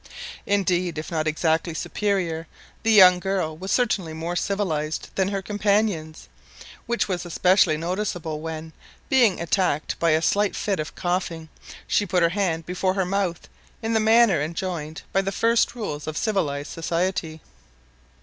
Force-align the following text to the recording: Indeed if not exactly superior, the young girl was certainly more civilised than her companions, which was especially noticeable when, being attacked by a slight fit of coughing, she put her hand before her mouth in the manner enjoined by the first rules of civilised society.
Indeed 0.47 0.97
if 0.97 1.11
not 1.11 1.27
exactly 1.27 1.75
superior, 1.75 2.47
the 2.81 2.91
young 2.91 3.19
girl 3.19 3.55
was 3.55 3.71
certainly 3.71 4.13
more 4.13 4.35
civilised 4.35 5.09
than 5.13 5.27
her 5.27 5.43
companions, 5.43 6.27
which 6.87 7.07
was 7.07 7.23
especially 7.23 7.77
noticeable 7.77 8.41
when, 8.41 8.73
being 9.09 9.39
attacked 9.39 9.99
by 9.99 10.09
a 10.09 10.21
slight 10.23 10.55
fit 10.55 10.79
of 10.79 10.95
coughing, 10.95 11.49
she 11.85 12.07
put 12.07 12.23
her 12.23 12.29
hand 12.29 12.65
before 12.65 12.95
her 12.95 13.05
mouth 13.05 13.47
in 13.83 13.93
the 13.93 13.99
manner 13.99 14.41
enjoined 14.41 15.03
by 15.13 15.21
the 15.21 15.31
first 15.31 15.75
rules 15.75 16.07
of 16.07 16.17
civilised 16.17 16.71
society. 16.71 17.39